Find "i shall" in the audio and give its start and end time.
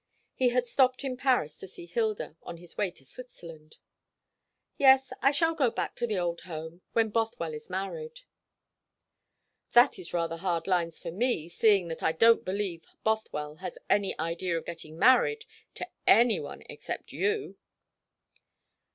5.21-5.53